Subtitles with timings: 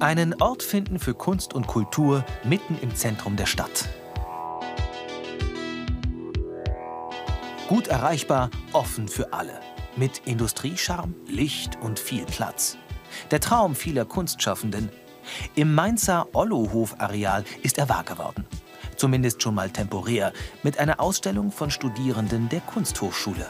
[0.00, 3.86] Einen Ort finden für Kunst und Kultur mitten im Zentrum der Stadt.
[7.68, 9.60] Gut erreichbar, offen für alle.
[9.96, 12.78] Mit Industriescharm, Licht und viel Platz.
[13.30, 14.88] Der Traum vieler Kunstschaffenden.
[15.54, 18.46] Im Mainzer Ollohof-Areal ist er wahr geworden.
[18.96, 20.32] Zumindest schon mal temporär,
[20.62, 23.46] mit einer Ausstellung von Studierenden der Kunsthochschule.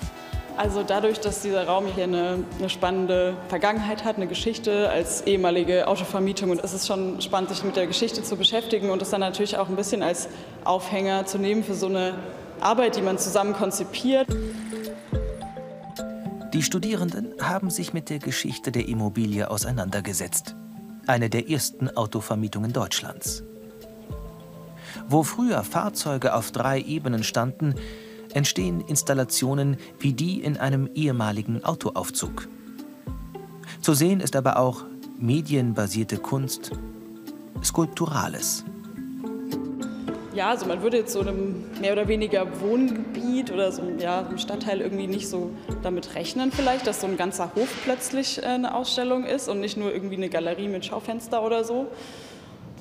[0.57, 5.89] Also dadurch, dass dieser Raum hier eine, eine, spannende Vergangenheit hat, eine Geschichte als ehemalige
[5.89, 9.21] Autovermietung und es ist schon spannend, sich mit der Geschichte zu beschäftigen und es dann
[9.21, 10.29] natürlich auch ein bisschen als
[10.65, 12.15] Aufhänger zu nehmen für so eine
[12.61, 14.27] Arbeit, die man zusammen konzipiert.
[16.53, 20.57] Die Studierenden haben sich mit der Geschichte der Immobilie auseinandergesetzt.
[21.07, 23.45] Eine der ersten Autovermietungen Deutschlands.
[25.09, 27.77] Wo früher Fahrzeuge auf drei Ebenen standen,
[28.35, 32.49] entstehen Installationen wie die in einem ehemaligen Autoaufzug.
[33.81, 34.85] Zu sehen ist aber auch
[35.19, 36.73] medienbasierte Kunst,
[37.63, 38.65] Skulpturales.
[40.33, 44.39] Ja, also man würde jetzt so einem mehr oder weniger Wohngebiet oder so ja, einem
[44.39, 45.51] Stadtteil irgendwie nicht so
[45.83, 49.77] damit rechnen vielleicht, dass so ein ganzer Hof plötzlich äh, eine Ausstellung ist und nicht
[49.77, 51.89] nur irgendwie eine Galerie mit Schaufenster oder so.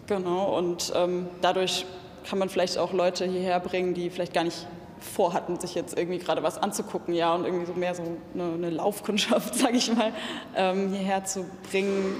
[0.08, 1.86] Genau, und ähm, dadurch
[2.30, 4.68] kann man vielleicht auch Leute hierher bringen, die vielleicht gar nicht
[5.00, 8.70] vorhatten, sich jetzt irgendwie gerade was anzugucken, ja, und irgendwie so mehr so eine, eine
[8.70, 10.14] Laufkundschaft, sage ich mal,
[10.56, 12.16] ähm, hierher zu bringen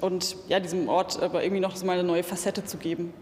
[0.00, 3.14] und ja, diesem Ort aber irgendwie noch so mal eine neue Facette zu geben.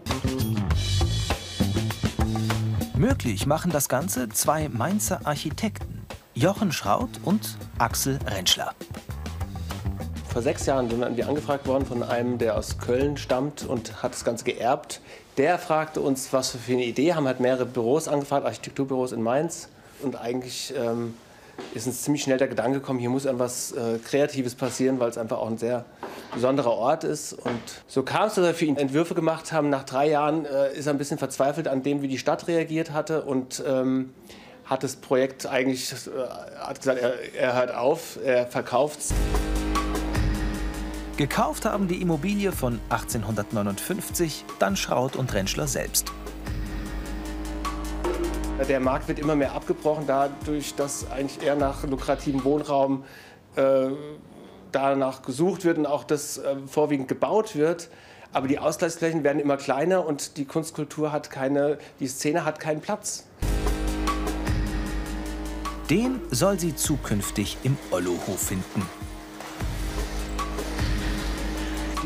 [2.95, 8.73] Möglich machen das Ganze zwei Mainzer Architekten, Jochen Schraut und Axel Rentschler.
[10.33, 14.13] Vor sechs Jahren sind wir angefragt worden von einem, der aus Köln stammt und hat
[14.13, 14.99] das Ganze geerbt
[15.37, 19.21] der fragte uns, was wir für eine Idee haben, hat mehrere Büros angefragt, Architekturbüros in
[19.21, 19.69] Mainz.
[20.01, 21.15] Und eigentlich ähm,
[21.73, 25.17] ist uns ziemlich schnell der Gedanke gekommen, hier muss etwas äh, Kreatives passieren, weil es
[25.17, 25.85] einfach auch ein sehr
[26.33, 27.33] besonderer Ort ist.
[27.33, 29.69] Und so kam es, dass wir für ihn Entwürfe gemacht haben.
[29.69, 32.91] Nach drei Jahren äh, ist er ein bisschen verzweifelt an dem, wie die Stadt reagiert
[32.91, 34.13] hatte und ähm,
[34.65, 39.13] hat das Projekt eigentlich, äh, hat gesagt, er, er hört auf, er verkauft es.
[41.15, 46.11] Gekauft haben die Immobilie von 1859 dann Schraut und Rentschler selbst.
[48.67, 53.03] Der Markt wird immer mehr abgebrochen, dadurch, dass eigentlich eher nach lukrativem Wohnraum
[53.55, 53.89] äh,
[54.71, 57.89] danach gesucht wird und auch das äh, vorwiegend gebaut wird.
[58.31, 62.81] Aber die Ausgleichsflächen werden immer kleiner und die Kunstkultur hat keine, die Szene hat keinen
[62.81, 63.27] Platz.
[65.91, 68.81] Den soll sie zukünftig im Ollohof finden.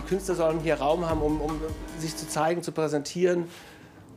[0.07, 1.59] Künstler sollen hier Raum haben, um, um
[1.99, 3.45] sich zu zeigen, zu präsentieren,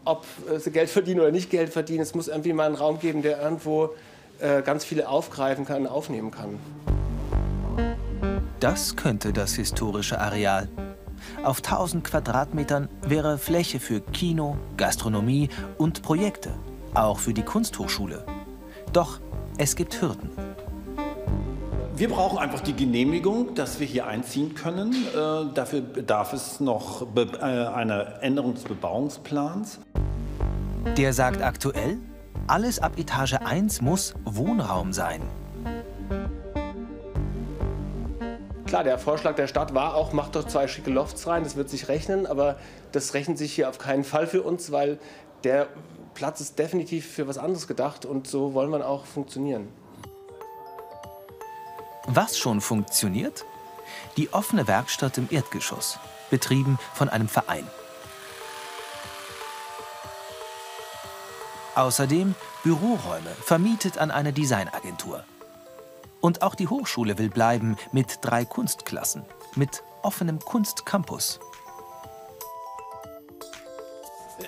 [0.04, 0.24] ob
[0.58, 2.00] sie Geld verdienen oder nicht Geld verdienen.
[2.00, 3.90] Es muss irgendwie mal einen Raum geben, der irgendwo
[4.40, 6.58] äh, ganz viele aufgreifen kann, aufnehmen kann.
[8.58, 10.68] Das könnte das historische Areal.
[11.42, 16.50] Auf 1000 Quadratmetern wäre Fläche für Kino, Gastronomie und Projekte,
[16.94, 18.24] auch für die Kunsthochschule.
[18.92, 19.20] Doch
[19.58, 20.30] es gibt Hürden.
[22.00, 24.90] Wir brauchen einfach die Genehmigung, dass wir hier einziehen können.
[24.94, 29.80] Äh, dafür bedarf es noch äh, einer Änderung des Bebauungsplans.
[30.96, 31.98] Der sagt aktuell,
[32.46, 35.20] alles ab Etage 1 muss Wohnraum sein.
[38.64, 41.68] Klar, der Vorschlag der Stadt war auch, macht doch zwei schicke Lofts rein, das wird
[41.68, 42.56] sich rechnen, aber
[42.92, 44.98] das rechnet sich hier auf keinen Fall für uns, weil
[45.44, 45.66] der
[46.14, 49.68] Platz ist definitiv für was anderes gedacht und so wollen wir auch funktionieren.
[52.06, 53.44] Was schon funktioniert?
[54.16, 55.98] Die offene Werkstatt im Erdgeschoss,
[56.30, 57.66] betrieben von einem Verein.
[61.74, 65.24] Außerdem Büroräume, vermietet an eine Designagentur.
[66.20, 69.24] Und auch die Hochschule will bleiben mit drei Kunstklassen,
[69.54, 71.40] mit offenem Kunstcampus.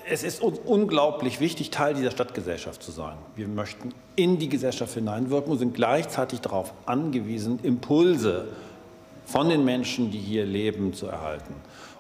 [0.09, 3.17] Es ist uns unglaublich wichtig, Teil dieser Stadtgesellschaft zu sein.
[3.37, 8.49] Wir möchten in die Gesellschaft hineinwirken und sind gleichzeitig darauf angewiesen, Impulse
[9.25, 11.55] von den Menschen, die hier leben, zu erhalten.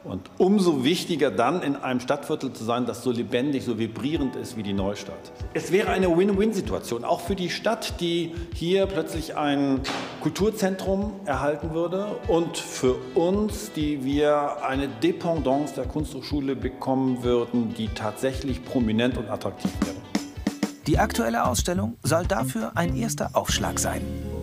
[0.05, 4.57] Und umso wichtiger dann in einem Stadtviertel zu sein, das so lebendig, so vibrierend ist
[4.57, 5.31] wie die Neustadt.
[5.55, 9.81] Es wäre eine Win-Win-Situation, auch für die Stadt, die hier plötzlich ein
[10.21, 17.87] Kulturzentrum erhalten würde und für uns, die wir eine Dependance der Kunsthochschule bekommen würden, die
[17.89, 19.95] tatsächlich prominent und attraktiv wäre.
[20.89, 24.03] Die aktuelle Ausstellung soll dafür ein erster Aufschlag sein.